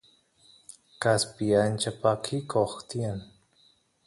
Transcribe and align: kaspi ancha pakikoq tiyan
kaspi 1.01 1.45
ancha 1.63 1.91
pakikoq 2.01 2.73
tiyan 2.87 3.19